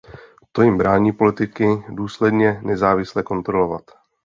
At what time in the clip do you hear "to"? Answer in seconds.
0.51-0.61